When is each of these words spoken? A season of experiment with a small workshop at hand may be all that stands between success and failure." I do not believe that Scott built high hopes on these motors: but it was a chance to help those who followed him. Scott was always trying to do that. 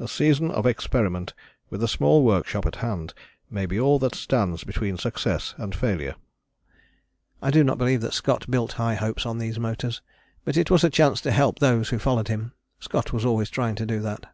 A 0.00 0.08
season 0.08 0.50
of 0.50 0.66
experiment 0.66 1.32
with 1.68 1.80
a 1.80 1.86
small 1.86 2.24
workshop 2.24 2.66
at 2.66 2.74
hand 2.82 3.14
may 3.48 3.66
be 3.66 3.78
all 3.78 4.00
that 4.00 4.16
stands 4.16 4.64
between 4.64 4.96
success 4.98 5.54
and 5.58 5.76
failure." 5.76 6.16
I 7.40 7.52
do 7.52 7.62
not 7.62 7.78
believe 7.78 8.00
that 8.00 8.12
Scott 8.12 8.50
built 8.50 8.72
high 8.82 8.96
hopes 8.96 9.24
on 9.24 9.38
these 9.38 9.60
motors: 9.60 10.02
but 10.44 10.56
it 10.56 10.72
was 10.72 10.82
a 10.82 10.90
chance 10.90 11.20
to 11.20 11.30
help 11.30 11.60
those 11.60 11.90
who 11.90 12.00
followed 12.00 12.26
him. 12.26 12.50
Scott 12.80 13.12
was 13.12 13.24
always 13.24 13.48
trying 13.48 13.76
to 13.76 13.86
do 13.86 14.00
that. 14.00 14.26